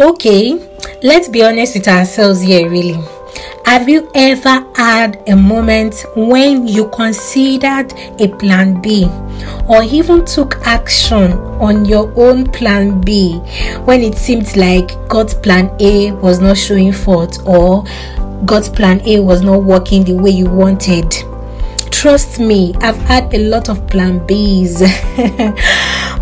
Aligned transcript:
Okay, 0.00 0.54
let's 1.02 1.28
be 1.28 1.42
honest 1.42 1.74
with 1.74 1.88
ourselves 1.88 2.40
here, 2.40 2.70
really. 2.70 2.96
Have 3.64 3.88
you 3.88 4.08
ever 4.14 4.64
had 4.76 5.20
a 5.28 5.34
moment 5.34 6.04
when 6.14 6.68
you 6.68 6.88
considered 6.90 7.92
a 8.20 8.28
plan 8.28 8.80
B 8.80 9.10
or 9.68 9.82
even 9.82 10.24
took 10.24 10.54
action 10.64 11.32
on 11.58 11.84
your 11.84 12.12
own 12.16 12.46
plan 12.46 13.00
B 13.00 13.38
when 13.86 14.02
it 14.02 14.14
seemed 14.14 14.56
like 14.56 14.88
God's 15.08 15.34
plan 15.34 15.68
A 15.80 16.12
was 16.12 16.38
not 16.38 16.56
showing 16.56 16.92
forth 16.92 17.44
or 17.44 17.84
God's 18.44 18.68
plan 18.68 19.00
A 19.04 19.18
was 19.18 19.42
not 19.42 19.64
working 19.64 20.04
the 20.04 20.14
way 20.14 20.30
you 20.30 20.48
wanted? 20.48 21.12
Trust 21.90 22.38
me, 22.38 22.72
I've 22.82 22.98
had 22.98 23.34
a 23.34 23.38
lot 23.38 23.68
of 23.68 23.84
plan 23.88 24.20
Bs, 24.28 24.78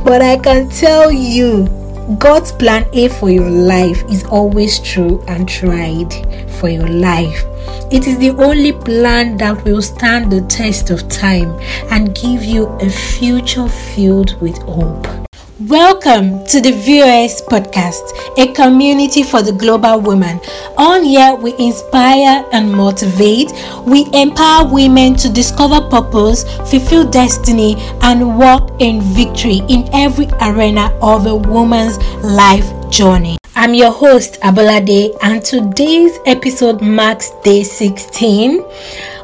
but 0.05 0.23
I 0.23 0.39
can 0.39 0.71
tell 0.71 1.13
you 1.13 1.86
God's 2.15 2.53
plan 2.53 2.87
A 2.93 3.09
for 3.09 3.31
your 3.31 3.51
life 3.51 4.05
is 4.09 4.23
always 4.27 4.79
true 4.79 5.25
and 5.27 5.49
tried 5.49 6.13
for 6.53 6.69
your 6.69 6.87
life. 6.87 7.45
It 7.91 8.07
is 8.07 8.17
the 8.19 8.31
only 8.31 8.73
plan 8.73 9.37
that 9.39 9.65
will 9.65 9.83
stand 9.83 10.31
the 10.31 10.43
test 10.43 10.91
of 10.91 11.09
time 11.09 11.59
and 11.91 12.15
give 12.15 12.45
you 12.45 12.67
a 12.79 12.89
future 12.89 13.69
filled 13.69 14.41
with 14.41 14.57
hope. 14.59 15.16
Welcome 15.59 16.45
to 16.49 16.61
the 16.61 16.73
VOS 16.73 17.41
podcast, 17.41 18.13
a 18.37 18.53
community 18.53 19.23
for 19.23 19.41
the 19.41 19.53
global 19.53 19.99
woman. 20.03 20.39
On 20.77 21.03
here, 21.03 21.35
we 21.35 21.57
inspire 21.57 22.45
and 22.53 22.71
motivate. 22.71 23.53
We 23.87 24.05
empower 24.13 24.71
women 24.71 25.15
to 25.15 25.33
discover 25.33 25.81
purpose, 25.89 26.45
fulfill 26.69 27.09
destiny, 27.09 27.77
and 28.03 28.39
walk 28.39 28.71
in 28.83 29.01
victory 29.01 29.63
in 29.71 29.89
every 29.95 30.27
arena 30.43 30.93
of 31.01 31.25
a 31.25 31.35
woman's 31.35 31.97
life 32.23 32.91
journey. 32.91 33.39
I'm 33.55 33.73
your 33.73 33.93
host, 33.93 34.39
Abolade, 34.43 35.17
and 35.23 35.43
today's 35.43 36.19
episode 36.27 36.83
marks 36.83 37.31
day 37.45 37.63
16 37.63 38.63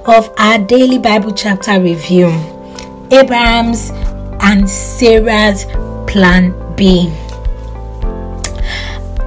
of 0.07 0.33
our 0.39 0.59
daily 0.59 0.97
Bible 0.97 1.33
chapter 1.33 1.79
review 1.79 2.29
Abraham's 3.11 3.91
and 4.41 4.69
Sarah's 4.69 5.67
Plan 6.13 6.53
B. 6.77 7.11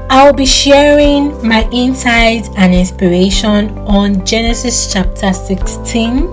I'll 0.07 0.33
be 0.33 0.45
sharing 0.45 1.45
my 1.45 1.67
insights 1.71 2.47
and 2.57 2.75
inspiration 2.75 3.75
on 3.87 4.23
Genesis 4.23 4.93
chapter 4.93 5.33
16. 5.33 6.29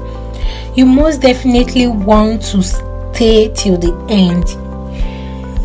You 0.75 0.85
most 0.85 1.23
definitely 1.23 1.87
want 1.87 2.43
to 2.53 2.63
stay 2.63 3.51
till 3.55 3.79
the 3.79 3.97
end 4.11 4.45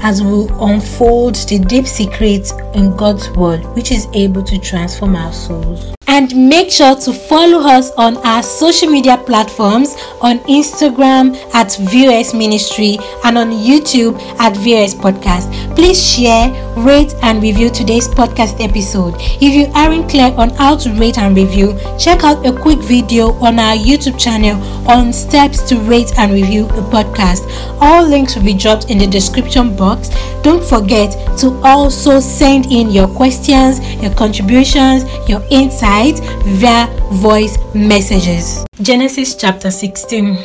as 0.02 0.24
we 0.24 0.48
unfold 0.62 1.36
the 1.36 1.60
deep 1.60 1.86
secrets 1.86 2.54
in 2.74 2.96
God's 2.96 3.30
Word, 3.32 3.66
which 3.76 3.92
is 3.92 4.08
able 4.14 4.44
to 4.44 4.58
transform 4.58 5.18
our 5.18 5.34
souls 5.34 5.97
make 6.38 6.72
sure 6.72 6.96
to 6.96 7.12
follow 7.12 7.60
us 7.68 7.92
on 7.98 8.18
our 8.18 8.44
social 8.44 8.90
media 8.90 9.18
platforms 9.18 9.96
on 10.22 10.38
Instagram 10.42 11.36
at 11.54 11.76
VOS 11.92 12.34
Ministry 12.34 12.98
and 13.26 13.38
on 13.38 13.52
YouTube 13.52 14.20
at 14.40 14.56
VOS 14.58 14.94
Podcast. 14.94 15.50
Please 15.76 16.02
share, 16.02 16.50
rate, 16.78 17.14
and 17.24 17.42
review 17.42 17.70
today's 17.70 18.08
podcast 18.08 18.64
episode. 18.64 19.16
If 19.18 19.54
you 19.54 19.66
aren't 19.74 20.10
clear 20.10 20.32
on 20.38 20.52
how 20.52 20.78
to 20.78 20.94
rate 20.94 21.18
and 21.18 21.36
review, 21.36 21.78
check 22.00 22.24
out 22.24 22.46
a 22.46 22.52
quick 22.52 22.80
video 22.80 23.32
on 23.44 23.58
our 23.60 23.76
YouTube 23.76 24.20
channel 24.20 24.56
on 24.88 25.12
steps 25.12 25.62
to 25.70 25.78
rate 25.82 26.18
and 26.18 26.32
review 26.32 26.66
a 26.66 26.82
podcast. 26.90 27.46
All 27.82 28.08
links 28.08 28.36
will 28.36 28.44
be 28.44 28.54
dropped 28.54 28.90
in 28.90 28.98
the 28.98 29.08
description 29.08 29.76
box. 29.76 30.10
Don't 30.44 30.64
forget 30.64 31.12
to 31.40 31.60
also 31.64 32.20
send 32.20 32.68
in 32.68 32.90
your 32.90 33.08
questions, 33.08 33.80
your 34.02 34.14
contributions, 34.16 35.04
your 35.28 35.44
insights 35.52 36.20
via 36.60 36.88
voice 37.14 37.58
messages. 37.74 38.66
Genesis 38.82 39.36
chapter 39.36 39.72
16. 39.72 40.38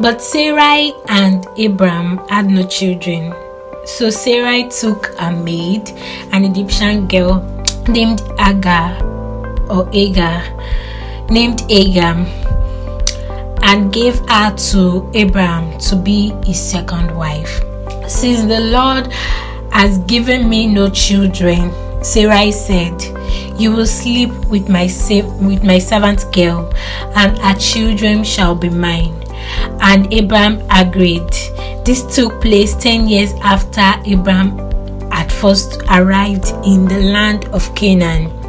But 0.00 0.22
Sarai 0.22 0.94
and 1.08 1.46
Abram 1.58 2.18
had 2.28 2.46
no 2.46 2.66
children. 2.66 3.34
So 3.84 4.08
Sarai 4.08 4.68
took 4.68 5.12
a 5.18 5.30
maid, 5.32 5.90
an 6.32 6.44
Egyptian 6.44 7.06
girl 7.08 7.44
named 7.88 8.22
Agar 8.38 8.96
or 9.68 9.88
Agar, 9.92 10.42
named 11.28 11.62
Agar, 11.68 12.24
and 13.70 13.92
gave 13.92 14.18
her 14.28 14.52
to 14.56 15.08
Abram 15.14 15.78
to 15.78 15.94
be 15.94 16.32
his 16.44 16.60
second 16.60 17.16
wife. 17.16 17.62
Since 18.08 18.42
the 18.42 18.58
Lord 18.58 19.06
has 19.72 19.98
given 19.98 20.48
me 20.48 20.66
no 20.66 20.90
children, 20.90 21.70
Sarai 22.02 22.50
said, 22.50 23.00
You 23.60 23.70
will 23.70 23.86
sleep 23.86 24.30
with 24.46 24.68
my 24.68 24.90
with 25.40 25.62
my 25.62 25.78
servant 25.78 26.24
girl, 26.32 26.72
and 27.14 27.38
her 27.38 27.54
children 27.60 28.24
shall 28.24 28.56
be 28.56 28.70
mine. 28.70 29.14
And 29.80 30.12
Abram 30.12 30.60
agreed. 30.70 31.30
This 31.84 32.02
took 32.16 32.42
place 32.42 32.74
ten 32.74 33.06
years 33.06 33.32
after 33.40 33.86
Abram 34.12 34.58
had 35.12 35.30
first 35.30 35.80
arrived 35.88 36.48
in 36.66 36.88
the 36.88 37.00
land 37.12 37.44
of 37.46 37.72
Canaan. 37.76 38.39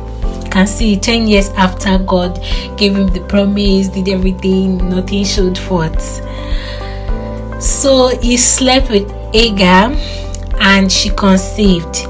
Can 0.52 0.68
see 0.68 0.98
10 0.98 1.28
years 1.28 1.50
after 1.50 1.98
God 1.98 2.36
gave 2.78 2.96
him 2.96 3.08
the 3.08 3.22
promise, 3.22 3.88
did 3.88 4.10
everything, 4.10 4.78
nothing 4.90 5.24
showed 5.24 5.58
forth. 5.58 6.02
So 7.62 8.10
he 8.22 8.38
slept 8.38 8.90
with 8.90 9.10
Agar 9.34 9.96
and 10.60 10.92
she 10.92 11.10
conceived 11.10 12.06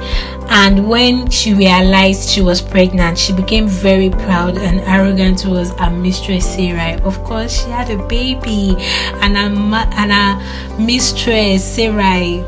and 0.54 0.90
when 0.90 1.30
she 1.30 1.54
realized 1.54 2.30
she 2.30 2.42
was 2.42 2.62
pregnant 2.62 3.18
she 3.18 3.32
became 3.32 3.68
very 3.68 4.10
proud 4.10 4.58
and 4.58 4.82
arrogant 4.82 5.40
towards 5.40 5.72
her 5.80 5.90
mistress 5.90 6.46
Sarai 6.46 6.96
of 7.04 7.24
course 7.24 7.64
she 7.64 7.70
had 7.70 7.90
a 7.90 8.06
baby 8.08 8.76
and 9.22 9.38
her, 9.38 9.88
and 9.94 10.12
her 10.12 10.78
mistress 10.78 11.64
Sarai 11.64 12.44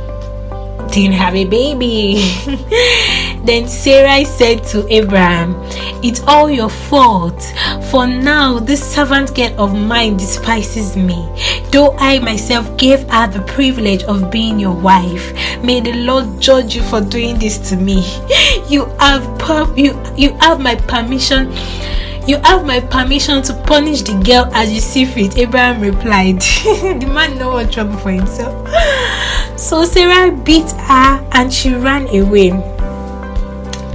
didn't 0.92 1.14
have 1.14 1.34
a 1.34 1.46
baby. 1.46 2.22
then 3.44 3.68
Sarai 3.68 4.24
said 4.24 4.64
to 4.68 4.88
Abraham, 4.92 5.56
It's 6.02 6.22
all 6.24 6.50
your 6.50 6.70
fault. 6.70 7.42
For 7.92 8.08
now, 8.08 8.59
this 8.59 8.81
servant 8.81 9.36
girl 9.36 9.54
of 9.59 9.76
mine 9.76 10.16
despises 10.18 10.96
me, 10.96 11.28
though 11.72 11.96
I 11.98 12.20
myself 12.20 12.78
gave 12.78 13.02
her 13.09 13.28
the 13.28 13.42
privilege 13.42 14.04
of 14.04 14.31
being 14.31 14.59
your 14.59 14.74
wife. 14.74 15.34
May 15.62 15.81
the 15.81 15.94
Lord 15.94 16.40
judge 16.42 16.76
you 16.76 16.84
for 16.84 17.02
doing 17.02 17.38
this 17.38 17.58
to 17.70 17.76
me. 17.76 18.02
You 18.70 18.86
have 19.00 19.24
per- 19.40 19.74
you 19.75 20.02
you 20.16 20.34
have 20.40 20.62
my 20.62 20.75
permission. 20.75 21.52
You 22.25 22.38
have 22.38 22.66
my 22.66 22.80
permission 22.80 23.42
to 23.44 23.54
punish 23.68 24.04
the 24.04 24.14
girl 24.24 24.50
as 24.54 24.72
you 24.72 24.80
see 24.80 25.04
fit. 25.04 25.38
Abraham 25.38 25.81
replied. 25.81 26.40
the 26.64 27.12
man 27.14 27.38
no 27.38 27.50
want 27.50 27.74
trouble 27.74 27.98
for 27.98 28.12
himself. 28.12 28.56
So 29.60 29.84
Sarah 29.84 30.31
beat 30.31 30.72
her 30.72 31.28
and 31.34 31.54
she 31.54 31.74
ran 31.74 32.08
away. 32.08 32.72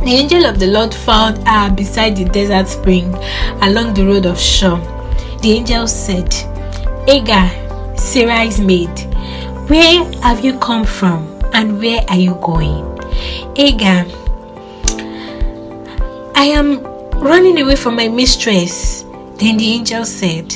The 0.09 0.15
angel 0.15 0.47
of 0.47 0.59
the 0.59 0.69
Lord 0.69 0.95
found 0.95 1.47
her 1.47 1.71
beside 1.71 2.17
the 2.17 2.25
desert 2.25 2.67
spring 2.67 3.15
along 3.61 3.93
the 3.93 4.07
road 4.07 4.25
of 4.25 4.41
Shur. 4.41 4.77
The 5.43 5.53
angel 5.53 5.87
said, 5.87 6.35
Agar, 7.07 7.51
Sarah's 7.95 8.59
maid, 8.59 8.89
where 9.69 10.11
have 10.23 10.43
you 10.43 10.59
come 10.61 10.87
from 10.87 11.29
and 11.53 11.79
where 11.79 12.01
are 12.09 12.17
you 12.17 12.37
going? 12.37 12.87
Agar, 13.57 14.07
I 16.35 16.53
am 16.57 16.83
running 17.21 17.61
away 17.61 17.77
from 17.77 17.95
my 17.95 18.09
mistress. 18.09 19.03
Then 19.37 19.59
the 19.59 19.71
angel 19.75 20.07
said, 20.07 20.55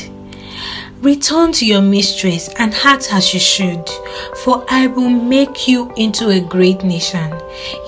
Return 1.03 1.51
to 1.55 1.67
your 1.67 1.83
mistress 1.83 2.49
and 2.61 2.73
act 2.85 3.09
as 3.13 3.35
you 3.35 3.41
should, 3.41 3.91
for 4.45 4.65
I 4.69 4.87
will 4.87 5.11
make 5.11 5.67
you 5.67 5.93
into 5.97 6.29
a 6.29 6.39
great 6.39 6.85
nation. 6.85 7.29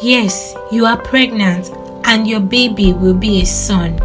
Yes, 0.03 0.53
you 0.73 0.85
are 0.85 0.97
pregnant, 0.97 1.71
and 2.03 2.27
your 2.27 2.41
baby 2.41 2.93
will 2.93 3.15
be 3.15 3.41
a 3.41 3.47
son, 3.47 4.01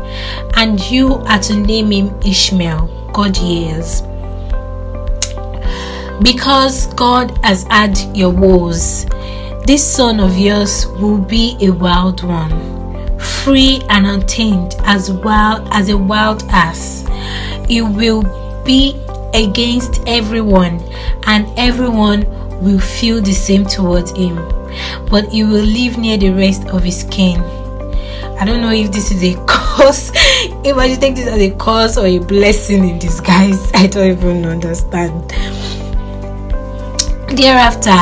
and 0.58 0.80
you 0.92 1.16
are 1.16 1.40
to 1.40 1.56
name 1.56 1.90
him 1.90 2.20
Ishmael, 2.24 3.10
God 3.12 3.36
hears. 3.36 4.04
Because 6.22 6.94
God 6.94 7.36
has 7.44 7.64
had 7.64 7.98
your 8.16 8.30
woes, 8.30 9.08
this 9.66 9.84
son 9.84 10.20
of 10.20 10.38
yours 10.38 10.86
will 11.02 11.18
be 11.18 11.58
a 11.62 11.72
wild 11.72 12.22
one, 12.24 13.18
free 13.18 13.82
and 13.90 14.06
untamed 14.06 14.76
as 14.82 15.10
wild 15.12 15.68
as 15.72 15.90
a 15.90 15.98
wild 15.98 16.44
ass. 16.52 17.06
It 17.68 17.82
will 17.82 18.22
be 18.70 18.94
against 19.34 20.02
everyone, 20.08 20.80
and 21.28 21.48
everyone 21.58 22.26
will 22.62 22.80
feel 22.80 23.22
the 23.22 23.34
same 23.34 23.66
towards 23.66 24.12
him, 24.12 24.36
but 25.10 25.30
he 25.30 25.44
will 25.44 25.64
live 25.64 25.98
near 25.98 26.18
the 26.18 26.30
rest 26.32 26.66
of 26.68 26.84
his 26.84 27.04
kin. 27.06 27.40
I 28.40 28.46
don't 28.46 28.62
know 28.62 28.72
if 28.72 28.92
this 28.92 29.12
is 29.12 29.24
a 29.24 29.36
curse, 29.48 30.12
if 30.64 30.78
I 30.78 30.90
should 30.90 31.02
take 31.02 31.16
this 31.16 31.28
as 31.28 31.42
a 31.42 31.52
curse 31.52 31.98
or 31.98 32.06
a 32.06 32.20
blessing 32.20 32.88
in 32.88 33.00
disguise. 33.00 33.72
I 33.74 33.88
don't 33.88 34.12
even 34.12 34.46
understand. 34.46 35.30
Thereafter, 37.38 37.96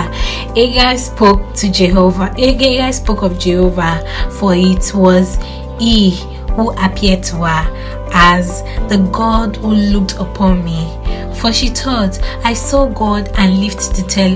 Agar 0.56 0.98
spoke 0.98 1.54
to 1.56 1.72
Jehovah. 1.72 2.34
Agar 2.38 2.92
spoke 2.94 3.22
of 3.24 3.38
Jehovah, 3.38 4.02
for 4.40 4.56
it 4.56 4.94
was 4.96 5.38
he 5.80 6.12
who 6.56 6.72
appeared 6.78 7.24
to 7.24 7.36
her 7.38 8.08
as 8.14 8.64
the 8.90 8.98
God 9.12 9.58
who 9.58 9.74
looked 9.74 10.14
upon 10.14 10.64
me. 10.64 10.88
For 11.39 11.54
she 11.54 11.69
thought, 11.69 12.19
I 12.44 12.54
saw 12.54 12.88
God 12.88 13.30
and 13.38 13.60
lived 13.60 13.95
to 13.95 14.04
tell 14.07 14.36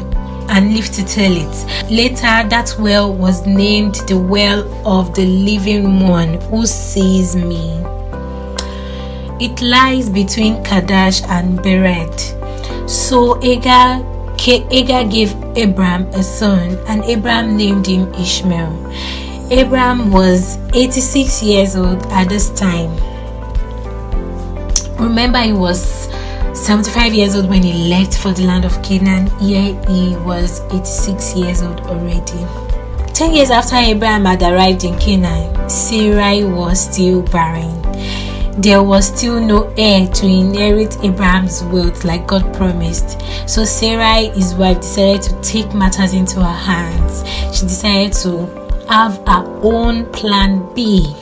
and 0.51 0.73
lived 0.73 0.93
to 0.95 1.05
tell 1.05 1.31
it. 1.31 1.89
Later, 1.89 2.47
that 2.49 2.75
well 2.77 3.13
was 3.13 3.45
named 3.47 3.95
the 4.07 4.17
well 4.17 4.61
of 4.85 5.15
the 5.15 5.25
living 5.25 6.07
one 6.07 6.41
who 6.41 6.65
sees 6.65 7.35
me. 7.35 7.77
It 9.39 9.61
lies 9.61 10.09
between 10.09 10.63
Kadesh 10.63 11.23
and 11.23 11.57
Bered. 11.59 12.19
So 12.89 13.41
Agar, 13.41 14.05
Agar 14.45 15.09
gave 15.09 15.31
Abram 15.57 16.03
a 16.07 16.21
son, 16.21 16.77
and 16.87 17.03
Abram 17.05 17.55
named 17.55 17.87
him 17.87 18.13
Ishmael. 18.13 18.73
Abram 19.51 20.11
was 20.11 20.57
86 20.73 21.41
years 21.43 21.75
old 21.75 22.05
at 22.07 22.29
this 22.29 22.49
time. 22.51 22.91
Remember, 24.97 25.39
he 25.39 25.53
was 25.53 26.10
75 26.53 27.13
years 27.13 27.35
old 27.35 27.49
when 27.49 27.63
he 27.63 27.87
left 27.89 28.17
for 28.17 28.33
the 28.33 28.43
land 28.43 28.65
of 28.65 28.83
Canaan. 28.83 29.27
Here 29.39 29.73
he 29.87 30.15
was 30.17 30.59
86 30.71 31.35
years 31.35 31.61
old 31.61 31.79
already. 31.81 32.45
Ten 33.13 33.33
years 33.33 33.51
after 33.51 33.77
Abraham 33.77 34.25
had 34.25 34.41
arrived 34.41 34.83
in 34.83 34.97
Canaan, 34.99 35.69
Sarai 35.69 36.43
was 36.43 36.91
still 36.91 37.21
barren. 37.21 37.81
There 38.61 38.83
was 38.83 39.07
still 39.07 39.39
no 39.39 39.73
heir 39.77 40.07
to 40.07 40.25
inherit 40.25 41.01
Abraham's 41.03 41.63
wealth 41.63 42.03
like 42.03 42.27
God 42.27 42.53
promised. 42.53 43.21
So 43.49 43.63
Sarai, 43.63 44.27
his 44.29 44.53
wife, 44.53 44.81
decided 44.81 45.21
to 45.23 45.41
take 45.41 45.73
matters 45.73 46.13
into 46.13 46.43
her 46.43 46.53
hands. 46.53 47.23
She 47.57 47.65
decided 47.65 48.13
to 48.23 48.45
have 48.89 49.17
her 49.25 49.45
own 49.63 50.05
plan 50.11 50.67
B. 50.75 51.15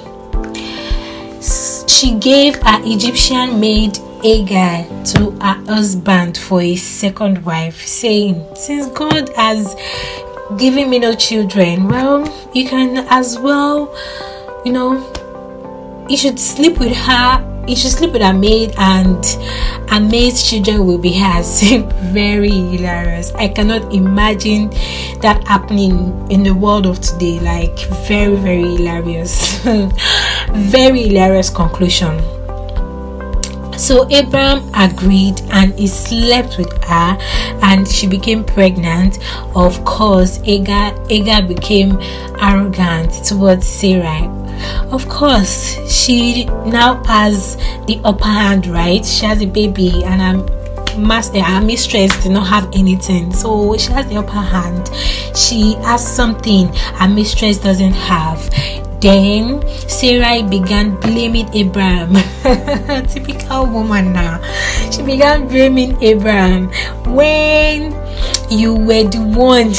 She 1.87 2.15
gave 2.17 2.55
her 2.63 2.81
Egyptian 2.83 3.59
maid 3.59 3.99
Agar 4.23 4.83
to 5.13 5.31
her 5.39 5.63
husband 5.65 6.37
for 6.37 6.61
a 6.61 6.75
second 6.75 7.45
wife, 7.45 7.85
saying, 7.85 8.45
Since 8.55 8.87
God 8.87 9.29
has 9.35 9.75
given 10.57 10.89
me 10.89 10.99
no 10.99 11.15
children, 11.15 11.87
well, 11.87 12.27
you 12.53 12.67
can 12.67 13.05
as 13.09 13.39
well, 13.39 13.95
you 14.65 14.73
know, 14.73 14.97
you 16.09 16.17
should 16.17 16.39
sleep 16.39 16.79
with 16.79 16.95
her. 16.95 17.45
You 17.67 17.75
should 17.75 17.91
sleep 17.91 18.13
with 18.13 18.23
her 18.23 18.33
maid, 18.33 18.73
and 18.79 19.23
her 19.89 19.99
maid's 19.99 20.49
children 20.49 20.85
will 20.85 20.97
be 20.97 21.13
hers. 21.13 21.61
very 22.11 22.49
hilarious. 22.49 23.31
I 23.35 23.47
cannot 23.47 23.93
imagine 23.93 24.71
that 25.21 25.47
happening 25.47 26.27
in 26.31 26.43
the 26.43 26.53
world 26.55 26.87
of 26.87 26.99
today. 26.99 27.39
Like, 27.39 27.77
very, 28.07 28.35
very 28.35 28.63
hilarious. 28.63 29.59
very 30.51 31.03
hilarious 31.03 31.51
conclusion. 31.51 32.38
So 33.79 34.05
Abraham 34.11 34.69
agreed 34.75 35.41
and 35.51 35.73
he 35.79 35.87
slept 35.87 36.57
with 36.57 36.71
her 36.83 37.17
and 37.63 37.87
she 37.87 38.07
became 38.07 38.43
pregnant. 38.43 39.19
Of 39.55 39.83
course, 39.85 40.39
Agar, 40.43 40.93
Agar 41.09 41.47
became 41.47 41.97
arrogant 42.41 43.11
towards 43.23 43.65
Sarai. 43.65 44.27
Of 44.91 45.07
course, 45.07 45.79
she 45.89 46.45
now 46.65 47.01
has 47.05 47.55
the 47.87 48.01
upper 48.03 48.25
hand, 48.25 48.67
right? 48.67 49.05
She 49.05 49.25
has 49.25 49.41
a 49.41 49.47
baby 49.47 50.03
and 50.03 50.21
her 50.21 50.59
master 50.97 51.39
her 51.39 51.61
mistress 51.61 52.11
did 52.23 52.31
not 52.31 52.47
have 52.47 52.67
anything 52.73 53.31
so 53.31 53.77
she 53.77 53.91
has 53.91 54.05
the 54.07 54.17
upper 54.17 54.31
hand 54.31 54.89
she 55.35 55.75
has 55.75 56.05
something 56.05 56.67
her 56.73 57.07
mistress 57.07 57.57
doesn't 57.57 57.93
have 57.93 58.49
then 59.01 59.63
Sarai 59.87 60.43
began 60.43 60.95
blaming 60.99 61.47
Abraham. 61.53 62.15
Typical 63.07 63.65
woman 63.67 64.13
now. 64.13 64.41
She 64.91 65.03
began 65.03 65.47
blaming 65.47 66.01
Abraham 66.03 66.67
when 67.15 67.95
you 68.49 68.75
were 68.75 69.07
the 69.07 69.21
one 69.35 69.73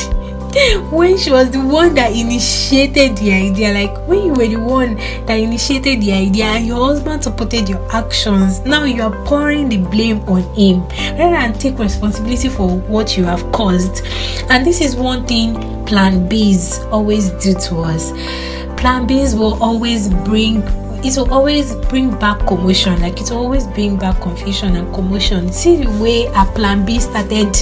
when 0.90 1.16
she 1.16 1.30
was 1.30 1.50
the 1.52 1.60
one 1.60 1.94
that 1.94 2.12
initiated 2.12 3.16
the 3.18 3.32
idea, 3.32 3.72
like 3.72 3.96
when 4.08 4.24
you 4.24 4.32
were 4.32 4.48
the 4.48 4.56
one 4.56 4.96
that 5.26 5.34
initiated 5.38 6.00
the 6.02 6.12
idea 6.12 6.44
and 6.44 6.66
your 6.66 6.84
husband 6.86 7.22
supported 7.22 7.68
your 7.68 7.80
actions, 7.94 8.58
now 8.60 8.82
you 8.82 9.00
are 9.02 9.24
pouring 9.26 9.68
the 9.68 9.76
blame 9.76 10.18
on 10.28 10.42
him 10.54 10.80
rather 11.16 11.36
than 11.36 11.52
take 11.52 11.78
responsibility 11.78 12.48
for 12.48 12.78
what 12.80 13.16
you 13.16 13.24
have 13.24 13.40
caused. 13.52 14.04
And 14.50 14.66
this 14.66 14.80
is 14.80 14.96
one 14.96 15.24
thing 15.24 15.54
plan 15.86 16.28
B's 16.28 16.80
always 16.90 17.30
do 17.42 17.54
to 17.54 17.76
us 17.82 18.10
plan 18.80 19.06
B's 19.06 19.36
will 19.36 19.62
always 19.62 20.08
bring 20.08 20.62
it 21.02 21.16
will 21.16 21.32
always 21.32 21.74
bring 21.88 22.10
back 22.18 22.38
commotion 22.46 23.00
like 23.00 23.20
it 23.20 23.30
will 23.30 23.38
always 23.38 23.66
bring 23.68 23.96
back 23.96 24.20
confusion 24.20 24.76
and 24.76 24.92
commotion. 24.94 25.52
See 25.52 25.84
the 25.84 25.90
way 26.02 26.26
a 26.26 26.44
plan 26.46 26.84
b 26.84 26.98
started 26.98 27.56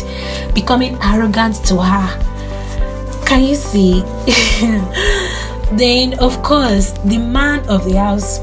becoming 0.54 0.96
arrogant 1.02 1.56
to 1.66 1.76
her. 1.76 3.24
Can 3.26 3.44
you 3.44 3.54
see? 3.54 4.02
Then 5.72 6.18
of 6.18 6.42
course 6.42 6.92
the 7.04 7.18
man 7.18 7.68
of 7.68 7.84
the 7.84 7.98
house 7.98 8.40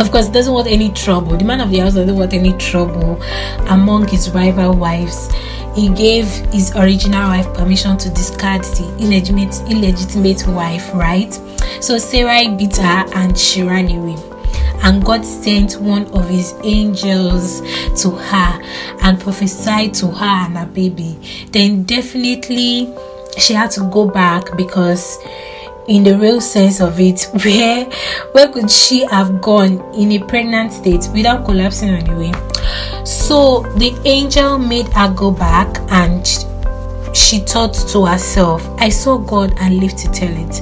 of 0.00 0.10
course 0.10 0.28
doesn't 0.28 0.52
want 0.52 0.66
any 0.66 0.90
trouble. 0.90 1.36
The 1.36 1.44
man 1.44 1.60
of 1.60 1.70
the 1.70 1.78
house 1.78 1.94
doesn't 1.94 2.16
want 2.16 2.32
any 2.32 2.52
trouble 2.58 3.20
among 3.68 4.08
his 4.08 4.30
rival 4.30 4.74
wives 4.74 5.30
he 5.74 5.88
gave 5.90 6.26
his 6.52 6.74
original 6.76 7.28
wife 7.28 7.52
permission 7.54 7.96
to 7.98 8.10
discard 8.10 8.62
the 8.62 8.96
illegitimate 8.98 9.54
illegitimate 9.70 10.46
wife 10.48 10.92
right 10.94 11.38
so 11.80 11.96
Sarai 11.96 12.48
beat 12.56 12.76
her 12.76 13.06
and 13.14 13.36
she 13.38 13.62
ran 13.62 13.88
away. 13.90 14.16
And 14.82 15.04
God 15.04 15.24
sent 15.24 15.80
one 15.80 16.06
of 16.12 16.28
his 16.28 16.54
angels 16.62 17.60
to 18.02 18.10
her 18.10 18.62
and 19.02 19.20
prophesied 19.20 19.94
to 19.94 20.08
her 20.08 20.46
and 20.46 20.56
her 20.58 20.66
baby. 20.66 21.18
Then 21.52 21.84
definitely 21.84 22.92
she 23.38 23.54
had 23.54 23.70
to 23.72 23.88
go 23.90 24.08
back 24.08 24.56
because 24.56 25.18
in 25.88 26.04
the 26.04 26.16
real 26.18 26.40
sense 26.40 26.80
of 26.80 27.00
it 27.00 27.22
where 27.44 27.84
where 28.32 28.48
could 28.48 28.70
she 28.70 29.04
have 29.06 29.40
gone 29.40 29.80
in 29.94 30.12
a 30.12 30.18
pregnant 30.26 30.72
state 30.72 31.08
without 31.14 31.44
collapsing 31.46 31.90
on 31.90 32.04
the 32.04 32.14
way 32.16 32.49
so 33.04 33.62
the 33.76 33.98
angel 34.04 34.58
made 34.58 34.88
her 34.92 35.12
go 35.14 35.30
back 35.30 35.78
and 35.90 36.26
she 37.14 37.40
thought 37.40 37.74
to 37.74 38.06
herself, 38.06 38.66
I 38.78 38.88
saw 38.88 39.18
God 39.18 39.54
and 39.58 39.78
lived 39.78 39.98
to 39.98 40.10
tell 40.12 40.30
it. 40.30 40.60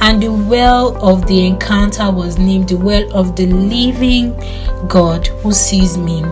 And 0.00 0.22
the 0.22 0.32
well 0.32 0.96
of 1.04 1.26
the 1.26 1.46
encounter 1.46 2.10
was 2.10 2.38
named 2.38 2.68
the 2.68 2.76
well 2.76 3.10
of 3.12 3.34
the 3.36 3.46
living 3.46 4.34
God 4.88 5.26
who 5.26 5.52
sees 5.52 5.98
me. 5.98 6.22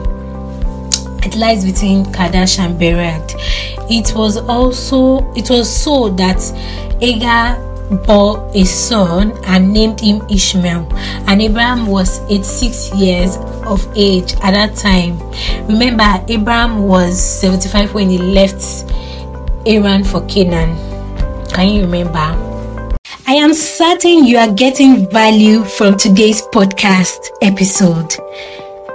It 1.24 1.34
lies 1.36 1.64
between 1.64 2.12
Kadesh 2.12 2.58
and 2.60 2.80
Bered. 2.80 3.34
It 3.90 4.14
was 4.16 4.36
also 4.36 5.32
it 5.34 5.50
was 5.50 5.68
so 5.68 6.10
that 6.10 6.40
Agar 7.02 7.65
bore 8.06 8.50
a 8.54 8.64
son 8.64 9.32
and 9.46 9.72
named 9.72 10.00
him 10.00 10.22
Ishmael. 10.30 10.88
And 11.26 11.42
Abraham 11.42 11.86
was 11.86 12.20
86 12.30 12.94
years 12.94 13.36
of 13.66 13.86
age 13.96 14.34
at 14.42 14.52
that 14.52 14.76
time. 14.76 15.18
Remember, 15.68 16.24
Abraham 16.28 16.88
was 16.88 17.20
75 17.20 17.94
when 17.94 18.10
he 18.10 18.18
left 18.18 18.62
Haran 19.66 20.04
for 20.04 20.24
Canaan. 20.26 20.76
Can 21.48 21.68
you 21.68 21.82
remember? 21.82 22.46
I 23.28 23.34
am 23.34 23.54
certain 23.54 24.24
you 24.24 24.38
are 24.38 24.52
getting 24.52 25.10
value 25.10 25.64
from 25.64 25.96
today's 25.96 26.42
podcast 26.42 27.18
episode. 27.42 28.14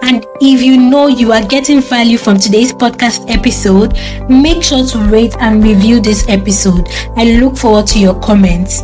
And 0.01 0.25
if 0.41 0.61
you 0.61 0.77
know 0.77 1.07
you 1.07 1.31
are 1.31 1.45
getting 1.45 1.81
value 1.81 2.17
from 2.17 2.39
today's 2.39 2.73
podcast 2.73 3.29
episode, 3.29 3.97
make 4.29 4.63
sure 4.63 4.85
to 4.85 4.97
rate 5.09 5.35
and 5.39 5.63
review 5.63 5.99
this 5.99 6.27
episode. 6.27 6.87
I 7.15 7.39
look 7.39 7.57
forward 7.57 7.87
to 7.87 7.99
your 7.99 8.19
comments. 8.19 8.83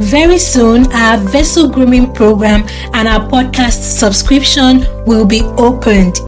Very 0.00 0.38
soon, 0.38 0.90
our 0.92 1.18
vessel 1.18 1.68
grooming 1.68 2.12
program 2.12 2.66
and 2.94 3.06
our 3.06 3.28
podcast 3.28 3.80
subscription 3.98 4.84
will 5.06 5.24
be 5.24 5.42
opened. 5.56 6.18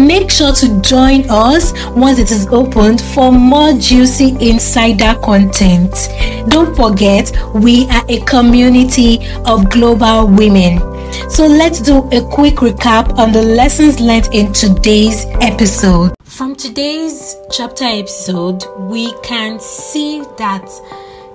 Make 0.00 0.30
sure 0.30 0.52
to 0.52 0.80
join 0.80 1.28
us 1.28 1.74
once 1.90 2.18
it 2.18 2.30
is 2.30 2.46
opened 2.46 3.02
for 3.02 3.30
more 3.30 3.74
juicy 3.74 4.34
insider 4.40 5.14
content. 5.20 6.08
Don't 6.48 6.74
forget, 6.74 7.30
we 7.54 7.86
are 7.90 8.02
a 8.08 8.20
community 8.20 9.18
of 9.44 9.68
global 9.68 10.26
women. 10.26 10.78
So 11.28 11.46
let's 11.46 11.82
do 11.82 11.98
a 12.12 12.26
quick 12.30 12.54
recap 12.56 13.18
on 13.18 13.30
the 13.30 13.42
lessons 13.42 14.00
learned 14.00 14.30
in 14.32 14.54
today's 14.54 15.26
episode. 15.42 16.14
From 16.24 16.56
today's 16.56 17.36
chapter 17.52 17.84
episode, 17.84 18.64
we 18.78 19.12
can 19.22 19.60
see 19.60 20.22
that 20.38 20.66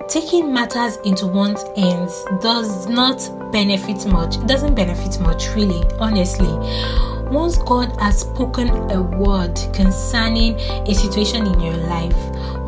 taking 0.08 0.52
matters 0.52 0.96
into 1.04 1.28
one's 1.28 1.62
hands 1.76 2.24
does 2.42 2.88
not 2.88 3.52
benefit 3.52 4.04
much. 4.06 4.38
It 4.38 4.48
doesn't 4.48 4.74
benefit 4.74 5.20
much, 5.20 5.54
really, 5.54 5.84
honestly 6.00 7.15
once 7.30 7.58
God 7.58 7.94
has 8.00 8.20
spoken 8.20 8.68
a 8.90 9.02
word 9.02 9.56
concerning 9.72 10.54
a 10.60 10.94
situation 10.94 11.46
in 11.46 11.60
your 11.60 11.76
life, 11.76 12.16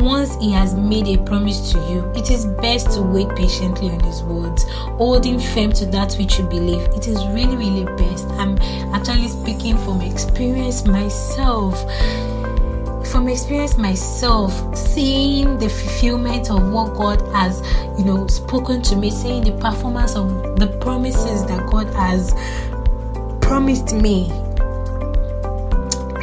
once 0.01 0.35
He 0.37 0.51
has 0.53 0.75
made 0.75 1.07
a 1.09 1.23
promise 1.25 1.73
to 1.73 1.79
you, 1.91 2.05
it 2.17 2.31
is 2.31 2.47
best 2.47 2.91
to 2.93 3.03
wait 3.03 3.29
patiently 3.37 3.91
on 3.91 4.01
His 4.01 4.23
words, 4.23 4.65
holding 4.69 5.39
firm 5.39 5.73
to 5.73 5.87
that 5.87 6.15
which 6.15 6.39
you 6.39 6.45
believe. 6.45 6.83
It 6.95 7.07
is 7.09 7.25
really, 7.29 7.57
really 7.57 7.85
best. 7.97 8.27
I'm 8.31 8.59
actually 8.93 9.29
speaking 9.29 9.79
from 9.79 10.01
experience 10.03 10.87
myself 10.87 11.79
from 13.09 13.27
experience 13.27 13.79
myself 13.79 14.53
seeing 14.77 15.57
the 15.59 15.69
fulfillment 15.69 16.51
of 16.51 16.71
what 16.71 16.95
god 16.95 17.23
has 17.33 17.63
you 17.99 18.05
know 18.05 18.27
spoken 18.27 18.83
to 18.83 18.97
me 18.97 19.11
seeing 19.11 19.43
the 19.43 19.53
performance 19.53 20.15
of 20.15 20.29
the 20.59 20.67
promises 20.83 21.47
that 21.47 21.67
god 21.71 21.87
has 21.95 22.35
promised 23.41 23.95
me 23.95 24.31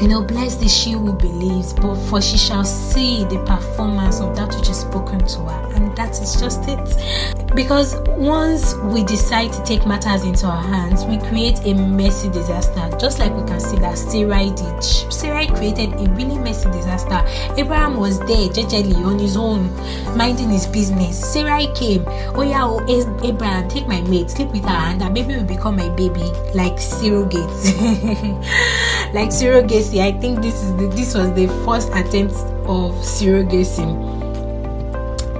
you 0.01 0.09
know, 0.09 0.21
bless 0.21 0.55
the 0.55 0.67
she 0.67 0.91
who 0.91 1.13
believes, 1.13 1.73
but 1.73 1.95
for 1.95 2.21
she 2.21 2.37
shall 2.37 2.65
see 2.65 3.23
the 3.25 3.41
performance 3.45 4.19
of 4.19 4.35
that 4.35 4.53
which 4.53 4.69
is 4.69 4.81
spoken 4.81 5.19
to 5.19 5.39
her. 5.39 5.73
And 5.75 5.95
that 5.95 6.11
is 6.21 6.39
just 6.39 6.61
it. 6.67 7.45
Because 7.55 7.95
once 8.17 8.75
we 8.75 9.03
decide 9.05 9.53
to 9.53 9.63
take 9.63 9.85
matters 9.87 10.23
into 10.23 10.47
our 10.47 10.61
hands, 10.61 11.05
we 11.05 11.17
create 11.29 11.59
a 11.65 11.73
messy 11.73 12.29
disaster. 12.29 12.89
Just 12.99 13.19
like 13.19 13.33
we 13.33 13.47
can 13.47 13.59
see 13.61 13.77
that 13.77 13.97
Sarai 13.97 14.51
did. 14.51 14.83
Sarai 14.83 15.47
created 15.47 15.93
a 15.93 16.09
really 16.11 16.37
messy 16.37 16.69
disaster. 16.71 17.21
Abraham 17.57 17.97
was 17.97 18.19
there, 18.19 18.49
jejely 18.49 18.95
on 19.05 19.17
his 19.17 19.37
own, 19.37 19.73
minding 20.17 20.49
his 20.49 20.67
business. 20.67 21.17
Sarai 21.33 21.67
came. 21.73 22.03
Oh 22.35 22.41
yeah, 22.41 22.65
oh, 22.65 22.83
Abraham, 23.23 23.69
take 23.69 23.87
my 23.87 24.01
maid, 24.01 24.29
sleep 24.29 24.49
with 24.49 24.65
her, 24.65 24.69
and 24.69 24.99
that 24.99 25.13
baby 25.13 25.37
will 25.37 25.45
become 25.45 25.77
my 25.77 25.87
baby, 25.89 26.23
like 26.53 26.73
surrogates. 26.73 27.71
like 29.13 29.29
surrogates 29.29 29.84
surrogacy. 29.85 30.01
I 30.01 30.19
think 30.19 30.41
this 30.41 30.63
is 30.63 30.75
the, 30.77 30.87
this 30.87 31.15
was 31.15 31.33
the 31.33 31.47
first 31.65 31.89
attempt 31.89 32.35
of 32.67 32.93
surrogacy. 33.03 34.13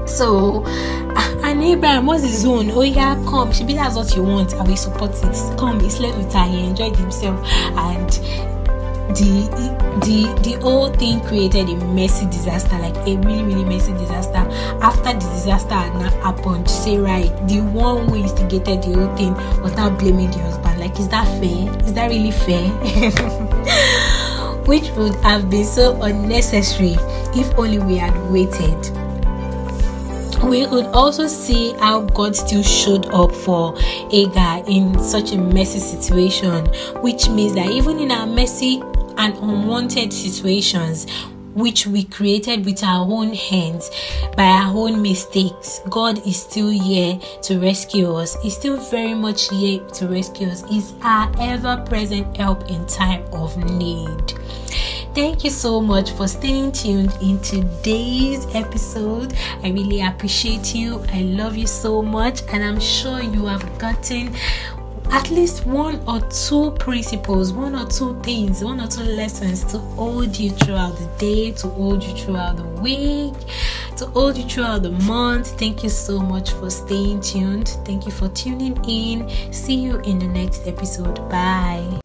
So, 0.07 0.63
and 1.43 1.63
Abraham 1.63 2.05
was 2.05 2.23
his 2.23 2.45
own. 2.45 2.71
Oh 2.71 2.81
yeah, 2.81 3.15
come. 3.27 3.51
She 3.51 3.63
be 3.63 3.73
that's 3.73 3.95
what 3.95 4.15
you 4.15 4.23
want. 4.23 4.53
I 4.53 4.63
will 4.63 4.77
support 4.77 5.11
it. 5.11 5.57
Come, 5.57 5.79
he 5.79 5.89
slept 5.89 6.17
with 6.17 6.31
her. 6.33 6.45
He 6.45 6.65
enjoyed 6.65 6.95
himself, 6.95 7.39
and 7.77 8.09
the 9.15 9.85
the 10.05 10.41
the 10.43 10.59
whole 10.61 10.89
thing 10.91 11.21
created 11.21 11.69
a 11.69 11.75
messy 11.93 12.25
disaster, 12.27 12.77
like 12.77 12.95
a 12.97 13.17
really 13.17 13.43
really 13.43 13.65
messy 13.65 13.93
disaster. 13.93 14.37
After 14.81 15.13
the 15.13 15.19
disaster 15.19 15.73
had 15.73 15.93
not 15.93 16.13
happened, 16.13 16.69
Sarai, 16.69 17.29
the 17.47 17.61
one 17.73 18.07
who 18.07 18.15
instigated 18.15 18.83
the 18.83 18.93
whole 18.93 19.15
thing 19.17 19.33
was 19.61 19.75
now 19.75 19.89
blaming 19.89 20.31
the 20.31 20.39
husband. 20.39 20.79
Like, 20.79 20.99
is 20.99 21.07
that 21.09 21.25
fair? 21.39 21.79
Is 21.83 21.93
that 21.93 22.09
really 22.09 22.31
fair? 22.31 24.21
which 24.67 24.89
would 24.91 25.15
have 25.15 25.49
been 25.49 25.65
so 25.65 26.01
unnecessary 26.01 26.95
if 27.35 27.57
only 27.57 27.79
we 27.79 27.97
had 27.97 28.15
waited. 28.31 28.77
We 30.43 30.65
could 30.67 30.85
also 30.87 31.27
see 31.27 31.73
how 31.73 32.01
God 32.01 32.35
still 32.35 32.61
showed 32.61 33.07
up 33.07 33.31
for 33.31 33.75
Agar 34.11 34.63
in 34.67 34.99
such 34.99 35.31
a 35.31 35.37
messy 35.37 35.79
situation, 35.79 36.65
which 37.01 37.29
means 37.29 37.55
that 37.55 37.71
even 37.71 37.99
in 37.99 38.11
our 38.11 38.27
messy 38.27 38.81
and 39.17 39.33
unwanted 39.37 40.13
situations, 40.13 41.07
which 41.55 41.87
we 41.87 42.03
created 42.03 42.65
with 42.65 42.83
our 42.83 43.09
own 43.09 43.33
hands 43.33 43.89
by 44.35 44.43
our 44.43 44.75
own 44.75 45.01
mistakes, 45.01 45.79
God 45.89 46.19
is 46.27 46.41
still 46.41 46.69
here 46.69 47.17
to 47.43 47.59
rescue 47.59 48.13
us. 48.13 48.39
He's 48.43 48.55
still 48.55 48.77
very 48.77 49.13
much 49.13 49.49
here 49.49 49.79
to 49.79 50.07
rescue 50.07 50.49
us. 50.49 50.63
He's 50.69 50.93
our 51.01 51.31
ever 51.39 51.83
present 51.87 52.35
help 52.37 52.69
in 52.69 52.85
time 52.87 53.23
of 53.31 53.57
need. 53.57 54.33
Thank 55.15 55.45
you 55.45 55.49
so 55.49 55.79
much 55.79 56.11
for 56.11 56.27
staying 56.27 56.73
tuned 56.73 57.17
in 57.21 57.39
today's 57.39 58.45
episode. 58.53 59.33
I 59.63 59.69
really 59.69 60.01
appreciate 60.01 60.75
you. 60.75 61.01
I 61.13 61.21
love 61.21 61.55
you 61.55 61.67
so 61.67 62.01
much, 62.01 62.41
and 62.51 62.61
I'm 62.61 62.81
sure 62.81 63.21
you 63.21 63.45
have 63.45 63.79
gotten 63.79 64.35
at 65.11 65.31
least 65.31 65.65
one 65.65 66.01
or 66.05 66.19
two 66.19 66.71
principles, 66.71 67.53
one 67.53 67.75
or 67.75 67.87
two 67.87 68.21
things, 68.23 68.61
one 68.61 68.81
or 68.81 68.87
two 68.87 69.03
lessons 69.03 69.63
to 69.71 69.77
hold 69.77 70.37
you 70.37 70.49
throughout 70.49 70.97
the 70.97 71.09
day, 71.17 71.51
to 71.53 71.67
hold 71.69 72.03
you 72.03 72.13
throughout 72.17 72.57
the 72.57 72.67
week, 72.81 73.35
to 73.95 74.07
hold 74.07 74.35
you 74.35 74.43
throughout 74.43 74.83
the 74.83 74.91
month. 74.91 75.57
Thank 75.57 75.81
you 75.81 75.89
so 75.89 76.19
much 76.19 76.51
for 76.51 76.69
staying 76.69 77.21
tuned. 77.21 77.69
Thank 77.85 78.05
you 78.05 78.11
for 78.11 78.27
tuning 78.29 78.77
in. 78.83 79.53
See 79.53 79.75
you 79.75 79.99
in 79.99 80.19
the 80.19 80.27
next 80.27 80.67
episode. 80.67 81.15
Bye. 81.29 82.01